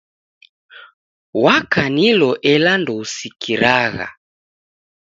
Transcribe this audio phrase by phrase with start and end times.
[1.43, 4.07] Wakanilo ela ndousikiragha.